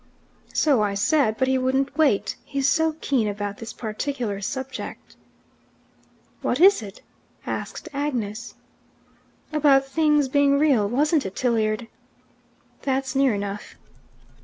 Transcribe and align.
"So 0.55 0.81
I 0.81 0.95
said, 0.95 1.37
but 1.37 1.47
he 1.47 1.59
wouldn't 1.59 1.95
wait. 1.95 2.35
He's 2.43 2.67
so 2.67 2.95
keen 3.01 3.27
about 3.27 3.57
this 3.59 3.71
particular 3.71 4.41
subject." 4.41 5.15
"What 6.41 6.59
is 6.59 6.81
it?" 6.81 7.01
asked 7.45 7.87
Agnes. 7.93 8.55
"About 9.53 9.85
things 9.85 10.27
being 10.27 10.57
real, 10.57 10.89
wasn't 10.89 11.27
it, 11.27 11.35
Tilliard?" 11.35 11.87
"That's 12.81 13.15
near 13.15 13.35
enough." 13.35 13.75